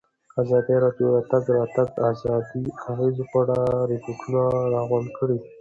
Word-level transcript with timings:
ازادي 0.41 0.75
راډیو 0.83 1.07
د 1.13 1.17
د 1.21 1.25
تګ 1.31 1.43
راتګ 1.57 1.89
ازادي 2.11 2.59
د 2.65 2.67
اغېزو 2.91 3.23
په 3.31 3.37
اړه 3.43 3.57
ریپوټونه 3.91 4.41
راغونډ 4.73 5.07
کړي. 5.17 5.37